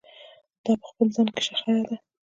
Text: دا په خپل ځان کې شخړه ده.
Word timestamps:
دا 0.63 0.71
په 0.79 0.85
خپل 0.91 1.07
ځان 1.15 1.27
کې 1.35 1.41
شخړه 1.47 1.81
ده. 1.87 1.95